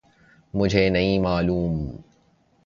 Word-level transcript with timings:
مجھے 0.53 0.89
نہیں 0.89 1.19
معلوم 1.19 1.91